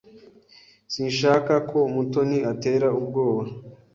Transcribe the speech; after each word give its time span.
Sinshaka 0.93 1.53
ko 1.69 1.79
Mutoni 1.93 2.37
atera 2.51 2.87
ubwoba. 2.99 3.43